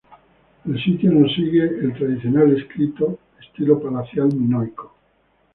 [0.65, 4.95] El sitio no sigue el tradicional estilo palacial minoico.